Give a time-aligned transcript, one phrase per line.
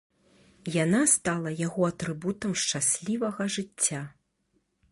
[0.83, 4.01] Яна стала яго атрыбутам шчаслівага жыцця.